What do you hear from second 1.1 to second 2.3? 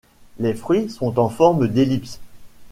en forme d'ellipse.